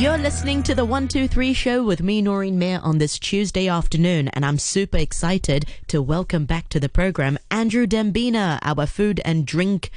[0.00, 4.46] You're listening to the 123 show with me, Noreen Mayer, on this Tuesday afternoon, and
[4.46, 9.90] I'm super excited to welcome back to the program Andrew Dembina, our food and drink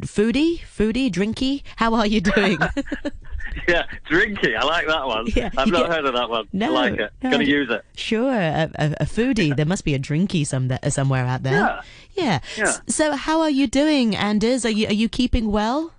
[0.00, 1.62] foodie, foodie, drinky.
[1.76, 2.58] How are you doing?
[3.68, 4.56] yeah, drinky.
[4.56, 5.26] I like that one.
[5.34, 6.48] Yeah, I've not get- heard of that one.
[6.52, 7.12] No, I like it.
[7.22, 7.84] no, Gonna use it.
[7.96, 9.54] sure, a, a, a foodie.
[9.54, 11.52] There must be a drinky some, somewhere out there.
[11.54, 11.82] Yeah.
[12.14, 12.40] Yeah.
[12.56, 12.76] Yeah.
[12.86, 14.64] So, how are you doing, Anders?
[14.64, 15.92] Are you are you keeping well?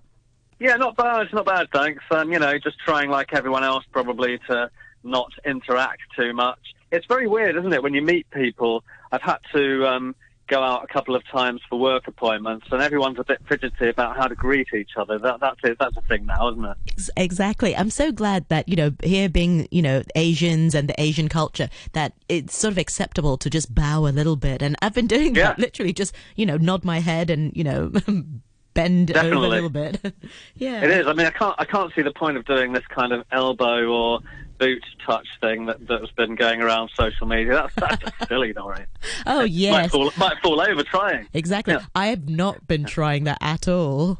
[0.59, 1.27] Yeah, not bad.
[1.33, 2.03] Not bad, thanks.
[2.11, 4.69] Um, you know, just trying like everyone else probably to
[5.03, 6.59] not interact too much.
[6.91, 8.83] It's very weird, isn't it, when you meet people?
[9.11, 10.15] I've had to um,
[10.51, 14.17] go out a couple of times for work appointments, and everyone's a bit fidgety about
[14.17, 15.17] how to greet each other.
[15.17, 15.77] That, that's it.
[15.79, 17.09] That's a thing now, isn't it?
[17.15, 17.75] Exactly.
[17.75, 21.69] I'm so glad that, you know, here being, you know, Asians and the Asian culture,
[21.93, 24.61] that it's sort of acceptable to just bow a little bit.
[24.61, 27.91] And I've been doing that, literally just, you know, nod my head and, you know,
[28.73, 30.01] bend over a little bit.
[30.55, 30.83] yeah.
[30.83, 31.07] It is.
[31.07, 31.55] I mean, I can't.
[31.57, 34.19] I can't see the point of doing this kind of elbow or
[34.61, 37.53] boot touch thing that that's been going around social media.
[37.53, 38.85] That's that's just silly, Noreen.
[39.25, 39.91] Oh, Might yes.
[39.91, 41.27] fall, might fall over trying.
[41.33, 41.73] Exactly.
[41.73, 41.85] Yeah.
[41.95, 44.19] I have not been trying that at all.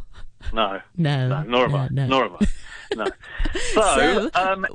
[0.51, 0.81] No.
[0.97, 1.27] No.
[1.29, 1.87] No, nor have I.
[1.91, 2.07] no, no.
[2.07, 2.45] Nor have I.
[2.95, 3.05] No.
[3.73, 4.65] So, So- um,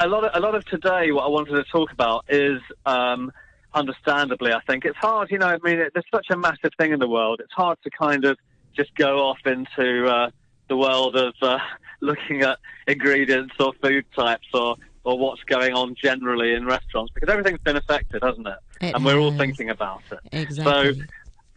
[0.00, 3.32] a lot of a lot of today, what I wanted to talk about is, um,
[3.72, 5.30] understandably, I think it's hard.
[5.30, 7.40] You know, I mean, it, there's such a massive thing in the world.
[7.42, 8.36] It's hard to kind of
[8.76, 10.30] just go off into uh,
[10.68, 11.58] the world of uh,
[12.00, 17.28] looking at ingredients or food types or or what's going on generally in restaurants because
[17.28, 18.58] everything's been affected, hasn't it?
[18.80, 20.18] It and we're all thinking about it.
[20.32, 21.04] Exactly.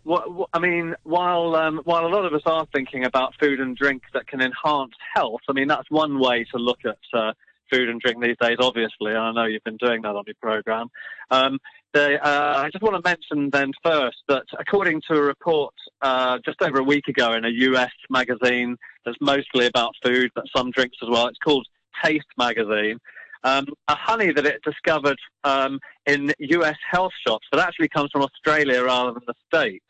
[0.04, 3.60] What, what, I mean, while um, while a lot of us are thinking about food
[3.60, 7.34] and drink that can enhance health, I mean that's one way to look at uh,
[7.72, 8.58] food and drink these days.
[8.60, 10.88] Obviously, and I know you've been doing that on your program.
[11.30, 11.60] Um,
[11.94, 16.38] the, uh, I just want to mention then first that according to a report uh,
[16.46, 20.72] just over a week ago in a US magazine that's mostly about food but some
[20.72, 21.66] drinks as well, it's called
[22.04, 23.00] Taste Magazine.
[23.44, 28.24] Um, a honey that it discovered um, in US health shops that actually comes from
[28.24, 29.86] Australia rather than the States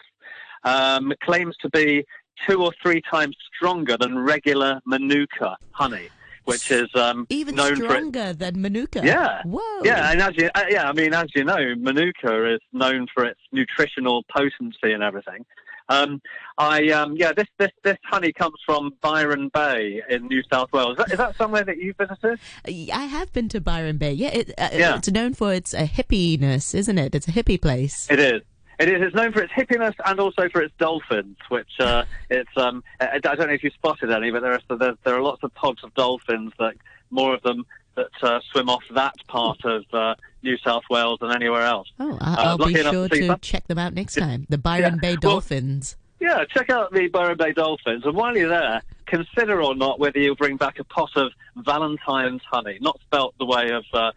[0.64, 2.06] um, claims to be
[2.48, 6.10] two or three times stronger than regular Manuka honey,
[6.46, 9.02] which is um, Even known for its stronger than Manuka.
[9.04, 9.42] Yeah.
[9.44, 9.82] Whoa.
[9.84, 13.26] yeah, and as you, uh, yeah, I mean, as you know, Manuka is known for
[13.26, 15.46] its nutritional potency and everything.
[15.90, 16.22] Um,
[16.58, 20.92] I, um, yeah, this, this, this honey comes from Byron Bay in New South Wales.
[20.92, 22.40] Is that, is that somewhere that you visited?
[22.66, 24.12] I have been to Byron Bay.
[24.14, 24.98] Yeah, it, uh, Yeah.
[24.98, 27.16] it's known for its uh, hippiness, isn't it?
[27.16, 28.08] It's a hippie place.
[28.10, 28.42] It is.
[28.80, 29.02] It is.
[29.02, 32.50] It's known for its hippiness and also for its dolphins, which uh, it's.
[32.58, 35.22] Um, I, I don't know if you spotted any, but there are there, there are
[35.22, 36.76] lots of pods of dolphins that
[37.10, 37.66] more of them
[37.98, 41.92] that uh, swim off that part of uh, New South Wales than anywhere else.
[42.00, 44.46] Oh, I- Uh, I'll be sure to to check them out next time.
[44.50, 45.00] The Byron Yeah.
[45.02, 45.98] Bay Well- Dolphins.
[46.20, 50.18] Yeah, check out the Byron Bay Dolphins, and while you're there, consider or not whether
[50.18, 54.12] you'll bring back a pot of Valentine's honey, not spelt the way of uh,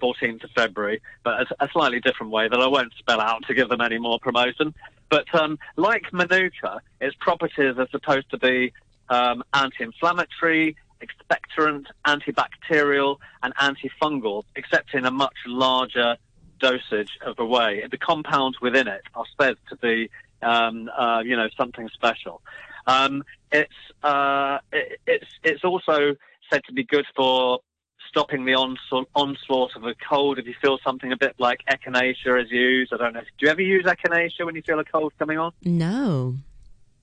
[0.00, 3.54] 14th of February, but a, a slightly different way that I won't spell out to
[3.54, 4.72] give them any more promotion.
[5.10, 8.72] But um, like Manuka, its properties are supposed to be
[9.10, 16.16] um, anti-inflammatory, expectorant, antibacterial, and antifungal, except in a much larger
[16.60, 17.84] dosage of a way.
[17.90, 20.10] The compounds within it are said to be,
[20.42, 22.40] um, uh, you know, something special.
[22.86, 26.16] Um, it's uh, it, it's it's also
[26.50, 27.60] said to be good for
[28.08, 30.38] stopping the onslaught, onslaught of a cold.
[30.38, 33.20] If you feel something a bit like echinacea is used, I don't know.
[33.20, 35.52] Do you ever use echinacea when you feel a cold coming on?
[35.64, 36.34] No.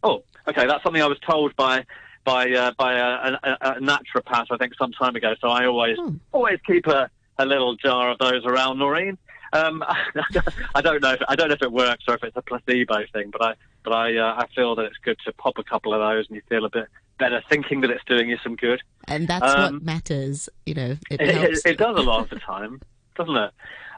[0.03, 0.67] Oh, okay.
[0.67, 1.85] That's something I was told by
[2.29, 5.33] by uh, by a, a, a naturopath, I think, some time ago.
[5.41, 6.15] So I always Hmm.
[6.31, 9.17] always keep a, a little jar of those around, Noreen.
[9.53, 9.83] Um,
[10.75, 11.13] I don't know.
[11.13, 13.53] If, I don't know if it works or if it's a placebo thing, but I
[13.83, 16.35] but I uh, I feel that it's good to pop a couple of those and
[16.35, 16.87] you feel a bit
[17.17, 18.79] better, thinking that it's doing you some good.
[19.07, 20.91] And that's Um, what matters, you know.
[21.09, 22.79] It, It, it, it does a lot of the time,
[23.17, 23.51] doesn't it?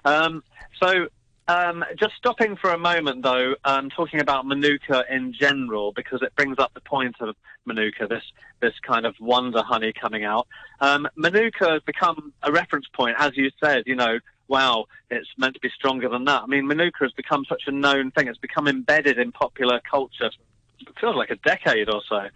[0.05, 0.41] Um,
[0.81, 1.07] so,
[1.51, 6.33] um, just stopping for a moment, though, um, talking about Manuka in general, because it
[6.35, 7.35] brings up the point of
[7.65, 8.23] Manuka, this
[8.61, 10.47] this kind of wonder honey coming out.
[10.79, 13.83] Um, Manuka has become a reference point, as you said.
[13.85, 16.43] You know, wow, it's meant to be stronger than that.
[16.43, 20.31] I mean, Manuka has become such a known thing; it's become embedded in popular culture.
[20.79, 22.27] It feels like a decade or so.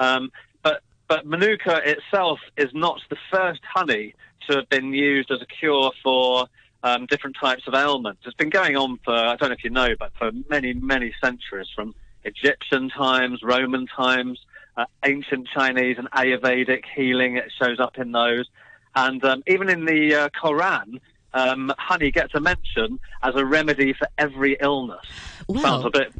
[0.00, 0.32] Um,
[0.64, 4.14] but but Manuka itself is not the first honey
[4.48, 6.48] to have been used as a cure for
[6.86, 8.22] um, different types of ailments.
[8.26, 11.12] It's been going on for, I don't know if you know, but for many, many
[11.22, 14.38] centuries, from Egyptian times, Roman times,
[14.76, 18.48] uh, ancient Chinese and Ayurvedic healing, it shows up in those.
[18.94, 21.00] And um, even in the uh, Quran,
[21.34, 25.04] um, honey gets a mention as a remedy for every illness.
[25.48, 26.12] Well, Sounds a bit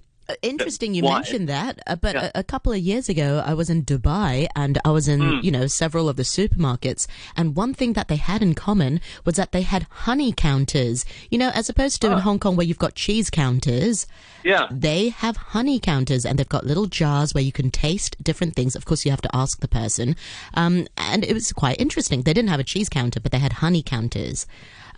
[0.42, 1.14] Interesting you Why?
[1.14, 2.30] mentioned that, uh, but Yeah.
[2.34, 5.40] a, a couple of years ago, I was in Dubai and I was in, Hmm.
[5.42, 7.06] you know, several of the supermarkets.
[7.36, 11.04] And one thing that they had in common was that they had honey counters.
[11.30, 14.06] You know, as opposed to in Hong Kong where you've got cheese counters,
[14.44, 14.66] Yeah.
[14.70, 18.74] they have honey counters and they've got little jars where you can taste different things.
[18.74, 20.16] Of course, you have to ask the person.
[20.54, 22.22] Um, and it was quite interesting.
[22.22, 24.46] They didn't have a cheese counter, but they had honey counters.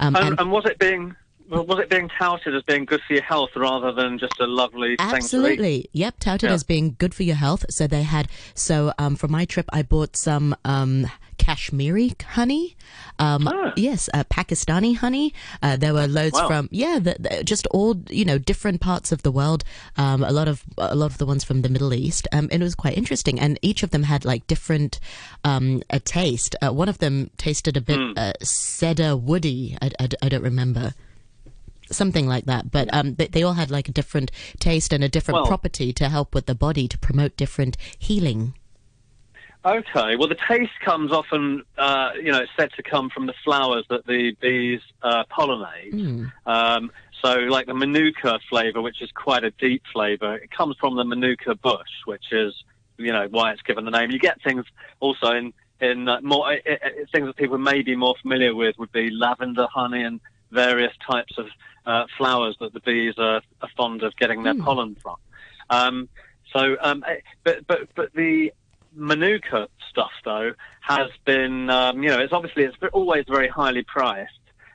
[0.01, 1.15] Um, And, and and was it being
[1.49, 4.47] well, was it being touted as being good for your health rather than just a
[4.47, 5.15] lovely thing to eat?
[5.17, 5.89] Absolutely.
[5.93, 6.55] Yep, touted Yeah.
[6.55, 7.65] as being good for your health.
[7.71, 11.07] So they had, so um, for my trip, I bought some um,
[11.39, 12.77] Kashmiri honey.
[13.19, 13.73] Um, Ah.
[13.77, 15.33] Yes, uh, Pakistani honey.
[15.63, 16.49] Uh, there were loads Wow.
[16.49, 19.65] from, yeah, the, the, just all, you know, different parts of the world.
[19.97, 22.29] Um, a lot of, a lot of the ones from the Middle East.
[22.33, 23.41] Um, and it was quite interesting.
[23.41, 25.01] And each of them had like different,
[25.45, 26.55] um, a taste.
[26.61, 29.77] Uh, one of them tasted a bit, uh, cedar woody.
[29.81, 30.95] I, I, I don't remember
[31.91, 32.71] something like that.
[32.71, 35.93] But um, they, they all had like a different taste and a different Well- property
[35.95, 38.55] to help with the body to promote different healing.
[39.65, 40.17] Okay.
[40.17, 43.85] Well, the taste comes often, uh, you know, it's said to come from the flowers
[43.91, 46.31] that the bees uh, pollinate.
[46.47, 46.93] Um,
[47.23, 51.05] so, like the manuka flavour, which is quite a deep flavour, it comes from the
[51.05, 52.55] manuka bush, which is,
[52.97, 54.13] you know, why it's given the name.
[54.13, 54.65] You get things
[55.01, 58.79] also in in uh, more uh, uh, things that people may be more familiar with
[58.79, 60.21] would be lavender honey and
[60.51, 61.47] various types of
[61.87, 65.17] uh, flowers that the bees are, are fond of getting their pollen from.
[65.71, 66.09] Um,
[66.53, 68.53] so, um, eh, but but but the
[68.95, 74.33] Manuka stuff though has been, um, you know, it's obviously it's always very highly priced,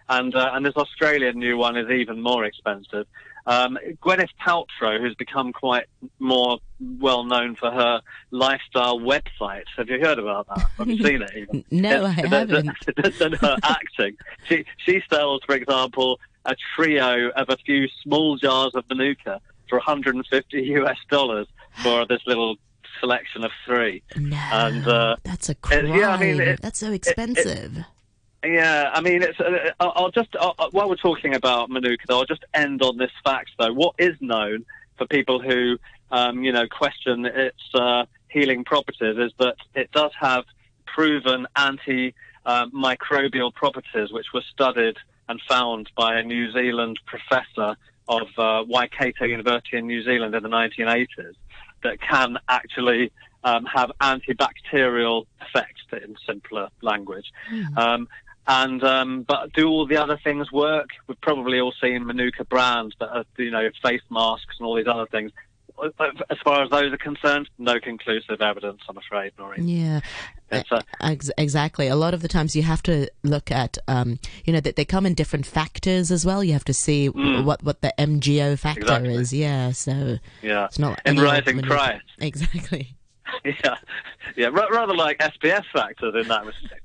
[0.10, 3.08] and uh, and this Australian new one is even more expensive.
[3.46, 5.86] Um, Gwyneth Paltrow, who's become quite
[6.20, 6.60] more
[7.00, 8.02] well known for her
[8.32, 9.64] lifestyle website.
[9.78, 10.70] Have you heard about that?
[10.78, 11.32] Have you seen it?
[11.36, 11.66] Even?
[11.72, 13.20] No, I Than- haven't.
[13.20, 14.16] than her acting.
[14.48, 19.78] She she sells, for example, a trio of a few small jars of Manuka for
[19.78, 21.48] 150 US dollars
[21.82, 22.56] for this little
[23.00, 24.04] selection of three.
[24.16, 25.88] No, And, uh, that's a crime.
[25.88, 27.84] yeah, I mean, it- that's so expensive.
[28.44, 29.40] Yeah, I mean, it's.
[29.40, 32.82] Uh, I'll I'll just uh, uh, while we're talking about Manuka, though, I'll just end
[32.82, 33.72] on this fact, though.
[33.72, 34.66] What is known
[34.98, 35.78] for people who,
[36.12, 40.44] um, you know, question its uh, healing properties is that it does have
[40.86, 44.98] proven anti-microbial properties, which were studied
[45.30, 47.78] and found by a New Zealand professor
[48.10, 51.36] of uh, Waikato University in New Zealand in the 1980s,
[51.84, 53.12] that can actually
[53.46, 57.32] um, have antibacterial effects, in simpler language.
[57.78, 58.08] Um,
[58.48, 60.90] and um, but do all the other things work?
[61.08, 64.88] We've probably all seen Manuka brands that are, you know, face masks and all these
[64.88, 65.32] other things.
[66.30, 69.68] As far as those are concerned, no conclusive evidence, I'm afraid, Noreen.
[69.68, 70.02] Yeah.
[70.52, 70.64] A,
[71.02, 71.88] Ex- exactly.
[71.88, 74.86] A lot of the times you have to look at, um, you know, that they
[74.86, 76.44] come in different factors as well.
[76.44, 77.44] You have to see Mm.
[77.46, 79.16] what what the MGO factor Exactly.
[79.16, 79.34] is.
[79.34, 79.72] Yeah.
[79.72, 82.02] So yeah, it's not in rising price.
[82.20, 82.96] Exactly.
[83.44, 83.76] yeah,
[84.38, 86.82] yeah, ra- rather like SPF factors in that respect.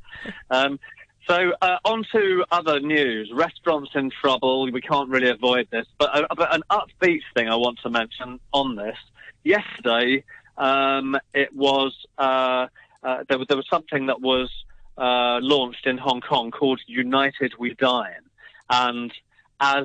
[0.50, 0.80] Um,
[1.28, 3.30] so uh, on to other news.
[3.32, 4.70] Restaurants in trouble.
[4.72, 8.40] We can't really avoid this, but, uh, but an upbeat thing I want to mention
[8.52, 8.96] on this.
[9.44, 10.24] Yesterday,
[10.56, 12.66] um, it was uh,
[13.02, 14.50] uh, there, was there was something that was
[14.96, 18.24] uh, launched in Hong Kong called United We Dine,
[18.70, 19.12] and
[19.60, 19.84] as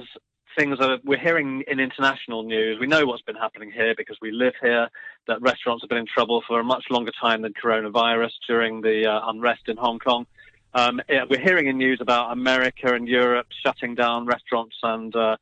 [0.58, 2.80] things are we're hearing in international news.
[2.80, 4.90] We know what's been happening here because we live here.
[5.28, 9.08] That restaurants have been in trouble for a much longer time than coronavirus during the
[9.08, 10.26] uh, unrest in Hong Kong.
[10.76, 15.38] Um, yeah, we're hearing in news about America and Europe shutting down restaurants and uh,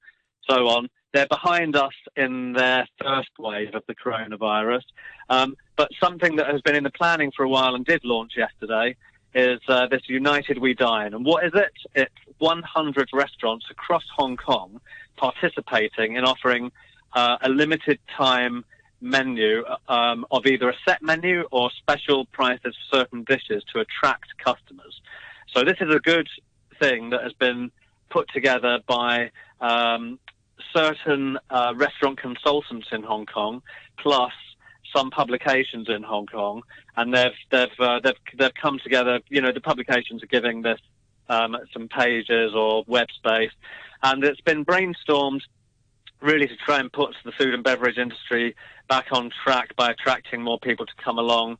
[0.50, 0.89] so on.
[1.13, 4.83] They're behind us in their first wave of the coronavirus.
[5.29, 8.33] Um, but something that has been in the planning for a while and did launch
[8.35, 8.95] yesterday
[9.33, 11.13] is uh, this United We Dine.
[11.13, 11.71] And what is it?
[11.95, 14.81] It's 100 restaurants across Hong Kong
[15.15, 16.71] participating in offering
[17.13, 18.65] uh, a limited time
[19.01, 24.25] menu um, of either a set menu or special prices for certain dishes to attract
[24.43, 24.80] customers.
[25.55, 26.29] So this is a good
[26.79, 27.72] thing that has been
[28.10, 30.17] put together by um,
[30.74, 33.62] certain uh, restaurant consultants in Hong Kong,
[33.98, 34.31] plus
[34.96, 36.63] some publications in Hong Kong,
[36.96, 39.20] and they've they've uh, they've they've come together.
[39.29, 40.79] You know, the publications are giving this
[41.29, 43.51] um, some pages or web space,
[44.03, 45.41] and it's been brainstormed
[46.22, 48.55] really to try and put the food and beverage industry
[48.88, 51.58] back on track by attracting more people to come along.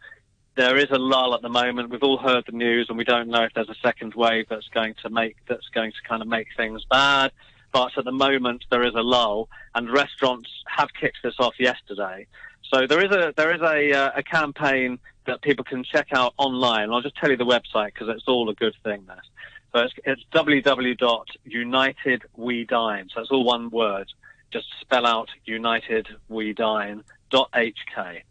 [0.56, 1.90] There is a lull at the moment.
[1.90, 4.68] We've all heard the news, and we don't know if there's a second wave that's
[4.68, 7.32] going to make that's going to kind of make things bad.
[7.72, 12.28] But at the moment, there is a lull, and restaurants have kicked this off yesterday.
[12.64, 16.34] So there is a there is a uh, a campaign that people can check out
[16.38, 16.92] online.
[16.92, 19.06] I'll just tell you the website because it's all a good thing.
[19.08, 19.26] This
[19.74, 23.10] so it's, it's www.unitedwedine.
[23.14, 24.12] So it's all one word.
[24.52, 28.22] just spell out unitedwedine.hk.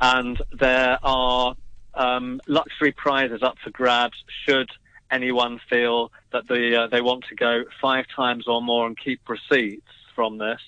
[0.00, 1.54] And there are
[1.94, 4.16] um, luxury prizes up for grabs
[4.46, 4.70] should
[5.10, 9.20] anyone feel that the, uh, they want to go five times or more and keep
[9.28, 10.60] receipts from this.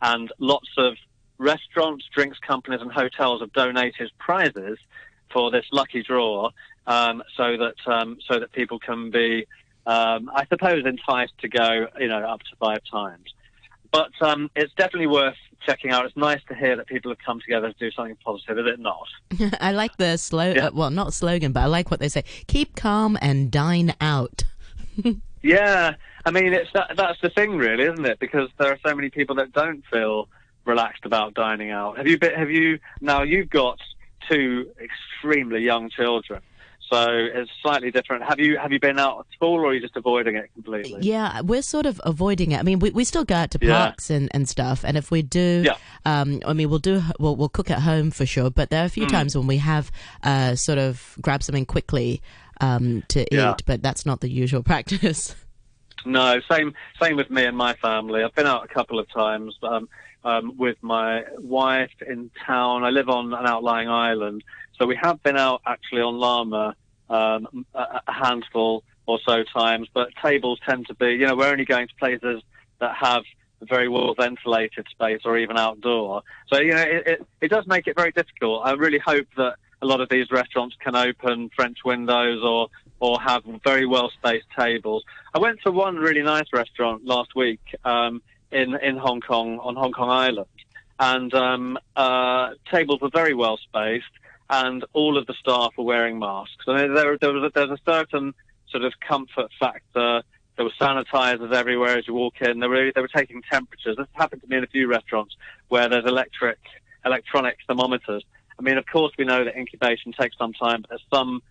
[0.00, 0.94] And lots of
[1.38, 4.78] restaurants, drinks companies, and hotels have donated prizes
[5.32, 6.50] for this lucky draw,
[6.86, 9.46] um, so that um, so that people can be,
[9.86, 13.34] um, I suppose, enticed to go, you know, up to five times.
[13.90, 16.04] But um, it's definitely worth checking out.
[16.06, 18.80] It's nice to hear that people have come together to do something positive, is it
[18.80, 19.06] not?
[19.60, 20.56] I like the slogan.
[20.56, 20.66] Yeah.
[20.68, 24.44] Uh, well, not slogan, but I like what they say: "Keep calm and dine out."
[25.42, 28.18] Yeah, I mean, it's that, that's the thing, really, isn't it?
[28.18, 30.28] Because there are so many people that don't feel
[30.64, 31.96] relaxed about dining out.
[31.96, 32.34] Have you been?
[32.34, 32.78] Have you?
[33.00, 33.78] Now you've got
[34.28, 36.42] two extremely young children,
[36.90, 38.24] so it's slightly different.
[38.24, 38.56] Have you?
[38.58, 41.00] Have you been out at all, or are you just avoiding it completely?
[41.02, 42.60] Yeah, we're sort of avoiding it.
[42.60, 43.72] I mean, we, we still go out to Yeah.
[43.86, 45.76] parks and, and stuff, and if we do, Yeah.
[46.04, 48.50] um, I mean, we'll do we'll, we'll cook at home for sure.
[48.50, 49.90] But there are a few times when we have
[50.22, 52.22] uh, sort of grab something quickly
[52.60, 53.52] um, to Yeah.
[53.52, 55.34] eat, but that's not the usual practice.
[56.06, 58.22] No, same same with me and my family.
[58.22, 59.88] I've been out a couple of times um,
[60.24, 62.84] um, with my wife in town.
[62.84, 64.42] I live on an outlying island,
[64.78, 66.74] so we have been out actually on Lamma
[67.10, 69.88] um, a, a handful or so times.
[69.92, 72.42] But tables tend to be, you know, we're only going to places
[72.80, 73.24] that have
[73.62, 76.22] very well ventilated space or even outdoor.
[76.52, 78.62] So you know, it, it, it does make it very difficult.
[78.64, 82.68] I really hope that a lot of these restaurants can open French windows or
[83.00, 85.04] or have very well spaced tables.
[85.34, 89.76] I went to one really nice restaurant last week um, in in Hong Kong on
[89.76, 90.46] Hong Kong Island,
[90.98, 94.06] and um, uh, tables were very well spaced,
[94.50, 96.64] and all of the staff were wearing masks.
[96.66, 98.34] I mean, there, there was a, there's a certain
[98.70, 100.22] sort of comfort factor.
[100.56, 102.60] There were sanitizers everywhere as you walk in.
[102.60, 103.96] They were they were taking temperatures.
[103.96, 105.36] This happened to me in a few restaurants
[105.68, 106.58] where there's electric
[107.04, 108.24] electronic thermometers.
[108.58, 111.42] I mean, of course, we know that incubation takes some time, but there's some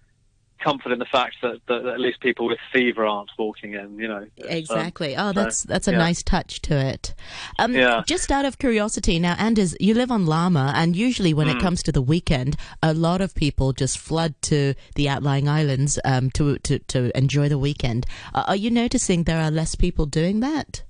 [0.60, 3.98] comfort in the fact that, that at least people with fever aren't walking in.
[4.00, 5.16] You know, It's, um, Exactly.
[5.16, 5.98] oh, so, that's that's a yeah.
[5.98, 7.14] nice touch to it.
[7.60, 8.04] Um, Yeah.
[8.06, 11.58] Just out of curiosity, now, Anders, you live on Lamma, and usually when Hmm.
[11.58, 16.00] it comes to the weekend, a lot of people just flood to the outlying islands
[16.06, 18.06] um, to, to to enjoy the weekend.
[18.34, 20.84] Uh, are you noticing there are less people doing that?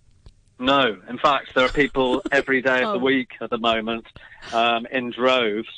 [0.60, 2.94] No, in fact, there are people every day of Oh.
[2.94, 4.06] the week at the moment
[4.54, 5.70] um, in droves,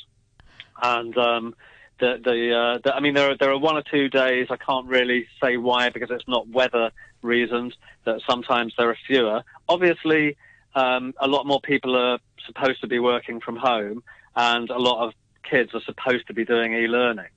[0.82, 1.54] and um,
[2.00, 4.56] the the, uh, the I mean there are there are one or two days I
[4.56, 6.90] can't really say why because it's not weather
[7.22, 9.42] reasons that sometimes there are fewer.
[9.68, 10.36] Obviously,
[10.74, 14.02] um, a lot more people are supposed to be working from home,
[14.34, 15.14] and a lot of
[15.48, 17.28] kids are supposed to be doing e-learning.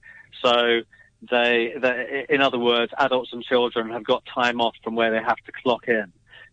[0.41, 0.82] So
[1.29, 5.22] they, they, in other words, adults and children have got time off from where they
[5.22, 6.12] have to clock in.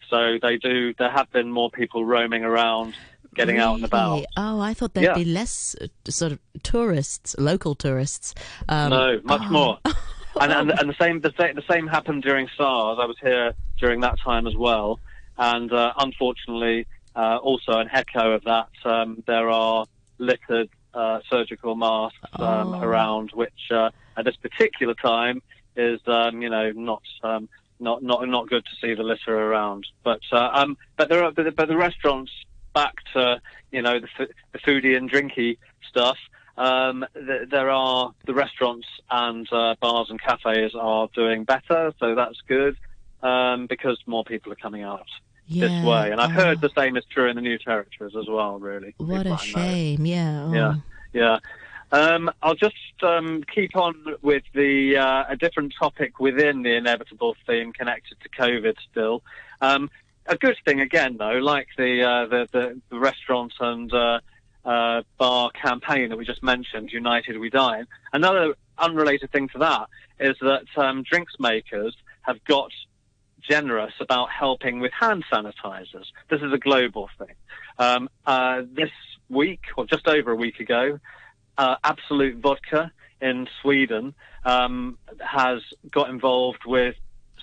[0.08, 0.94] So they do.
[0.94, 2.94] There have been more people roaming around,
[3.34, 4.12] getting out and about.
[4.14, 4.26] Really?
[4.36, 5.14] Oh, I thought there'd Yeah.
[5.14, 8.34] be less uh, sort of tourists, local tourists.
[8.68, 9.50] Um, no, much oh.
[9.50, 9.78] more.
[10.40, 12.98] And, and and the same the same the same happened during SARS.
[13.02, 15.00] I was here during that time as well,
[15.36, 18.68] and uh, unfortunately, uh, also an echo of that.
[18.84, 19.86] Um, there are
[20.18, 22.80] littered uh, surgical masks um, Oh.
[22.80, 25.42] around, which uh, at this particular time
[25.76, 27.02] is um, you know not.
[27.24, 27.48] Um,
[27.82, 31.32] not, not not good to see the litter around, but uh, um, but there are
[31.32, 32.30] but, but the restaurants
[32.72, 35.58] back to you know the, f- the foodie and drinky
[35.88, 36.18] stuff.
[36.56, 42.14] Um, th- there are the restaurants and uh, bars and cafes are doing better, so
[42.14, 42.76] that's good
[43.22, 45.06] um, because more people are coming out
[45.46, 45.68] yeah.
[45.68, 46.10] this way.
[46.10, 48.58] And I've oh, heard the same is true in the new territories as well.
[48.58, 50.04] Really, What a shame.
[50.04, 50.44] Yeah.
[50.44, 50.52] oh.
[50.52, 50.74] Yeah.
[51.12, 51.38] Yeah.
[51.92, 57.36] Um, I'll just um, keep on with the uh, a different topic within the inevitable
[57.46, 58.76] theme connected to COVID.
[58.90, 59.22] Still,
[59.60, 59.90] um,
[60.30, 64.20] a good thing again though, like the uh, the, the, the restaurant and uh,
[64.64, 67.86] uh, bar campaign that we just mentioned, United We Dine.
[68.12, 72.70] Another unrelated thing to that is that um, drinks makers have got
[73.40, 76.06] generous about helping with hand sanitizers.
[76.28, 77.34] This is a global thing.
[77.78, 78.90] Um, uh, this
[79.28, 81.00] week, or just over a week ago,
[81.58, 86.94] uh, Absolut Vodka in Sweden um, has got involved with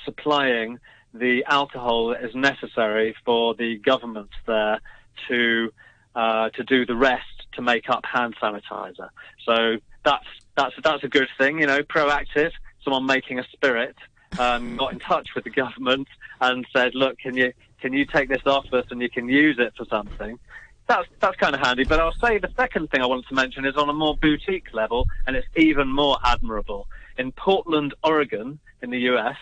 [0.06, 0.80] supplying
[1.14, 4.80] the alcohol that is necessary for the government there
[5.28, 5.72] to
[6.16, 7.24] uh, to do the rest
[7.54, 9.10] to make up hand sanitizer.
[9.46, 12.52] So that's that's that's a good thing, you know, proactive.
[12.84, 13.96] Someone making a spirit
[14.40, 16.08] um, got in touch with the government
[16.42, 19.58] and said, "Look, can you can you take this off us and you can use
[19.60, 20.40] it for something?"
[20.88, 21.84] That's that's kind of handy.
[21.84, 24.74] But I'll say the second thing I wanted to mention is on a more boutique
[24.74, 26.88] level, and it's even more admirable.
[27.18, 29.36] In Portland, Oregon, in the U.S.,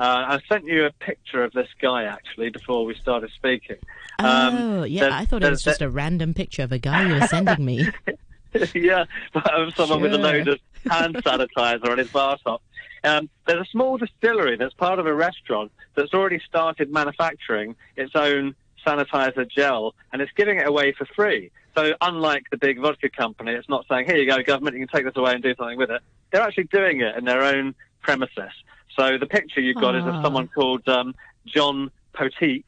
[0.00, 3.76] Uh, I sent you a picture of this guy actually before we started speaking.
[4.18, 7.20] Um, oh, yeah, I thought it was just a random picture of a guy you
[7.20, 7.86] were sending me.
[8.74, 9.04] yeah,
[9.34, 10.00] of someone sure.
[10.00, 10.58] with a load of
[10.90, 12.62] hand sanitizer on his bar top.
[13.04, 18.12] Um, there's a small distillery that's part of a restaurant that's already started manufacturing its
[18.14, 18.54] own
[18.86, 21.50] sanitizer gel, and it's giving it away for free.
[21.76, 24.96] So unlike the big vodka company, it's not saying, here you go, government, you can
[24.96, 26.00] take this away and do something with it.
[26.32, 28.52] They're actually doing it in their own premises.
[28.96, 31.14] So the picture you've got is of someone called um,
[31.46, 32.64] John Poteet,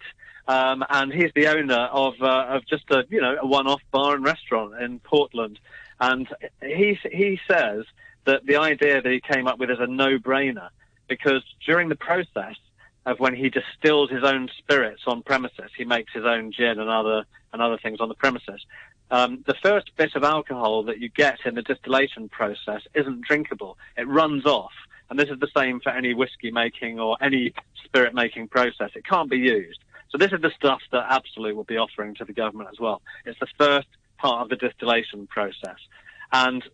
[0.48, 4.14] um, and he's the owner of uh, of just a you know a one-off bar
[4.14, 5.58] and restaurant in Portland,
[6.00, 6.28] and
[6.62, 7.84] he he says
[8.24, 10.68] that the idea that he came up with is a no-brainer
[11.08, 12.56] because during the process
[13.04, 16.88] of when he distills his own spirits on premises, he makes his own gin and
[16.88, 18.64] other and other things on the premises.
[19.10, 23.76] Um, the first bit of alcohol that you get in the distillation process isn't drinkable;
[23.96, 24.72] it runs off
[25.12, 27.52] and this is the same for any whiskey making or any
[27.84, 28.92] spirit making process.
[28.94, 29.78] It can't be used.
[30.08, 33.02] So this is the stuff that Absolut will be offering to the government as well.
[33.26, 35.76] It's the first part of the distillation process.
[36.32, 36.64] And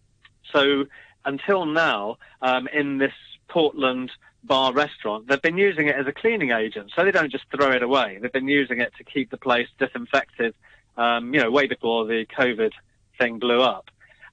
[0.52, 0.84] so
[1.24, 3.12] until now, um, in this
[3.48, 4.12] Portland
[4.44, 6.92] bar restaurant, they've been using it as a cleaning agent.
[6.94, 8.20] So they don't just throw it away.
[8.22, 10.54] They've been using it to keep the place disinfected,
[10.96, 12.70] um, you know, way before the COVID
[13.18, 13.90] thing blew up.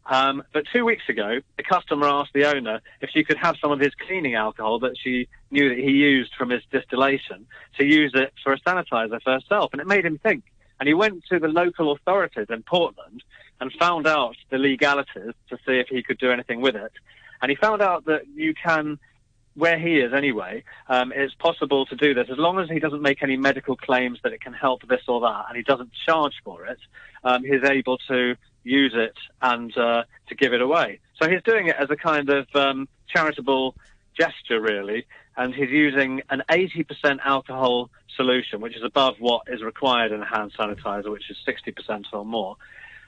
[0.08, 3.72] Um, but two weeks ago, a customer asked the owner if she could have some
[3.72, 7.48] of his cleaning alcohol that she knew that he used from his distillation
[7.80, 9.72] to use it for a sanitizer for herself.
[9.74, 10.44] And it made him think.
[10.80, 13.24] And he went to the local authorities in Portland
[13.60, 16.92] and found out the legalities to see if he could do anything with it.
[17.42, 19.00] And he found out that you can,
[19.56, 23.02] where he is anyway, um, it's possible to do this as long as he doesn't
[23.02, 26.34] make any medical claims that it can help this or that, and he doesn't charge
[26.44, 26.80] for it.
[27.24, 28.36] Um, he's able to
[28.66, 31.00] use it and uh, to give it away.
[31.22, 33.76] So he's doing it as a kind of um, charitable
[34.18, 35.06] gesture, really,
[35.38, 40.26] and he's using an 80% alcohol solution, which is above what is required in a
[40.26, 42.58] hand sanitizer, which is 60% or more.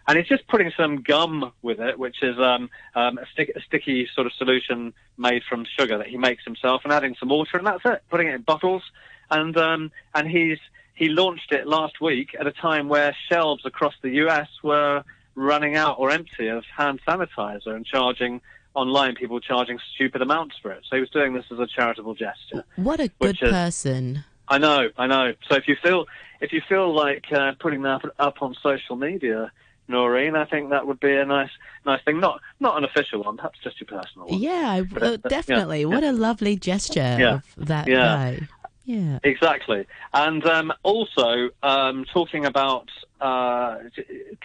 [0.08, 3.62] And he's just putting some gum with it, which is um, um, a, stick, a,
[3.62, 7.58] sticky sort of solution made from sugar that he makes himself, and adding some water,
[7.58, 8.04] and that's it.
[8.10, 8.84] Putting it in bottles,
[9.30, 10.60] and um, and he's
[10.93, 14.48] he launched it last week at a time where shelves across the U.S.
[14.63, 15.04] were
[15.38, 18.41] running out or empty of hand sanitizer and charging
[18.73, 20.84] online people charging stupid amounts for it.
[20.89, 22.65] So he was doing this as a charitable gesture.
[22.76, 24.23] What a good is, person.
[24.47, 25.34] I know, I know.
[25.50, 26.06] So if you feel
[26.41, 29.52] if you feel like uh, putting that up on social media,
[29.88, 31.50] Noreen, I think that would be a nice
[31.86, 32.19] nice thing.
[32.19, 34.39] Not not an official one, perhaps just your personal one.
[34.39, 35.82] Yeah, uh, definitely.
[35.82, 36.12] Yeah, what yeah.
[36.12, 37.36] a lovely gesture yeah.
[37.36, 38.47] of that guy.
[38.88, 39.86] Yeah, exactly.
[40.13, 42.88] And um, also um, talking about
[43.19, 43.80] uh,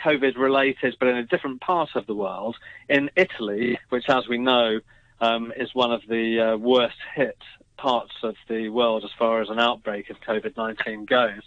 [0.05, 2.57] COVID related, but in a different part of the world,
[2.89, 4.81] in Italy, which, as we know,
[5.21, 7.39] um, is one of the uh, worst hit
[7.77, 11.43] parts of the world as far as an outbreak of COVID 19 goes.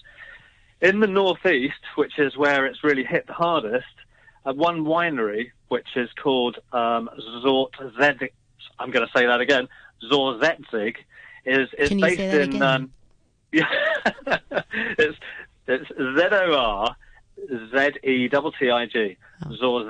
[0.80, 3.86] In the northeast, which is where it's really hit the hardest,
[4.46, 7.10] uh, one winery, which is called um,
[8.80, 9.68] I'm going to say that again,
[10.10, 10.96] Zorzettig,
[11.46, 12.62] is, is based in.
[12.62, 12.92] Um,
[13.52, 13.70] yeah,
[14.98, 15.18] it's,
[15.68, 16.96] it's Z O R
[17.50, 19.18] Z E T T I G.
[19.46, 19.90] Oh.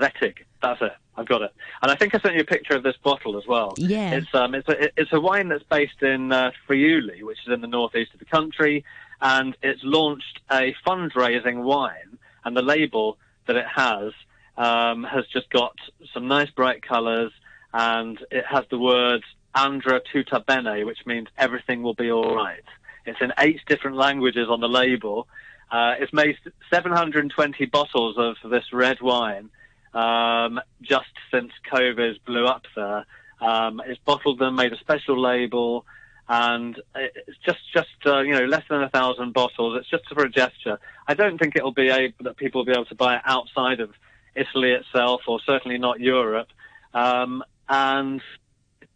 [0.62, 0.94] That's it.
[1.18, 1.52] I've got it.
[1.82, 3.74] And I think I sent you a picture of this bottle as well.
[3.78, 4.12] Yeah.
[4.12, 7.62] It's um it's a it's a wine that's based in uh, Friuli, which is in
[7.62, 8.84] the northeast of the country,
[9.22, 14.12] and it's launched a fundraising wine, and the label that it has
[14.58, 15.76] um, has just got
[16.14, 17.32] some nice bright colours,
[17.74, 19.24] and it has the words
[19.56, 22.64] Andra tutto bene, which means everything will be all right.
[23.06, 25.28] It's in eight different languages on the label,
[25.72, 26.38] uh, it's made
[26.72, 29.50] 720 bottles of this red wine
[29.94, 33.06] um, just since COVID blew up there.
[33.42, 35.86] Um, it's bottled them, made a special label,
[36.30, 39.78] and it's just just uh, you know less than a thousand bottles.
[39.80, 40.80] It's just for a gesture.
[41.08, 43.80] I don't think it'll be able that people will be able to buy it outside
[43.80, 43.92] of
[44.36, 46.48] Italy itself, or certainly not Europe.
[46.94, 48.22] Um, and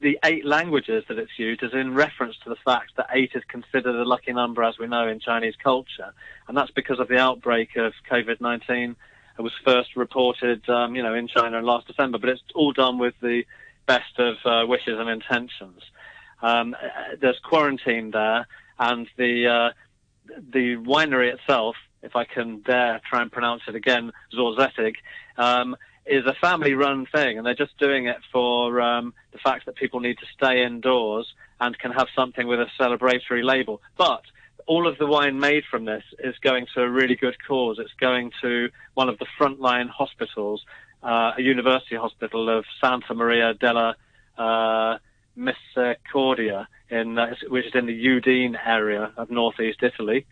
[0.02, 3.44] the eight languages that it's used is in reference to the fact that eight is
[3.48, 6.14] considered a lucky number, as we know in Chinese culture,
[6.48, 8.96] and that's because of the outbreak of COVID-19.
[9.38, 12.72] It was first reported, um, you know, in China in last December, but it's all
[12.72, 13.44] done with the
[13.88, 15.82] best of uh, wishes and intentions.
[16.42, 16.76] Um,
[17.20, 19.70] there's quarantine there, and the uh,
[20.54, 24.96] the winery itself, if I can dare try and pronounce it again, Zorzettig,
[25.38, 25.76] um,
[26.10, 29.76] is a family run thing, and they're just doing it for um, the fact that
[29.76, 33.82] people need to stay indoors and can have something with a celebratory label.
[33.98, 34.24] But
[34.66, 37.80] all of the wine made from this is going to a really good cause.
[37.80, 40.64] It's going to one of the frontline hospitals,
[41.04, 43.96] uh, a university hospital of Santa Maria della
[44.38, 44.98] uh,
[45.36, 50.26] Misericordia, in uh, which is in the Udine area of northeast Italy,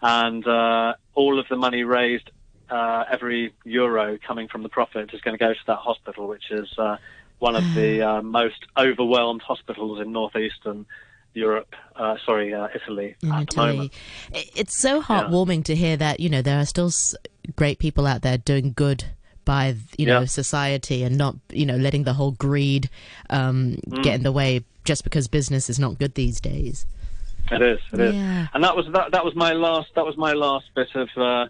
[0.00, 2.30] and uh, all of the money raised,
[2.70, 6.50] uh, every euro coming from the profit, is going to go to that hospital, which
[6.50, 6.96] is uh,
[7.38, 10.86] one of the uh, most overwhelmed hospitals in northeastern
[11.34, 13.66] Europe, uh, sorry, uh, Italy in at Italy.
[13.66, 13.92] the moment.
[14.56, 16.90] It's so heartwarming to hear that you know there are still
[17.56, 19.04] great people out there doing good
[19.44, 20.26] by you know Yeah.
[20.26, 22.88] society and not you know letting the whole greed
[23.30, 24.02] um, Mm.
[24.04, 26.86] get in the way just because business is not good these days.
[27.50, 28.46] It is, it is, Yeah.
[28.54, 29.10] and that was that.
[29.10, 29.88] That was my last.
[29.96, 31.46] That was my last bit of uh,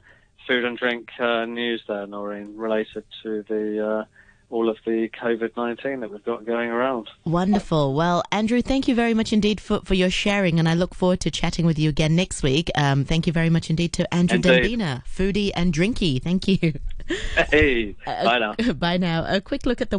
[0.46, 4.04] food and drink uh, news there, Noreen, related to the uh,
[4.50, 7.08] all of the COVID nineteen that we've got going around.
[7.24, 7.94] Wonderful.
[7.94, 11.20] Well, Andrew, thank you very much indeed for, for your sharing, and I look forward
[11.20, 12.70] to chatting with you again next week.
[12.74, 14.78] Um, thank you very much indeed to Andrew Indeed.
[14.78, 16.22] Dembina, foodie and drinky.
[16.22, 16.74] Thank you.
[17.50, 18.54] Hey, bye now.
[18.74, 19.24] Bye now.
[19.28, 19.98] A quick look at the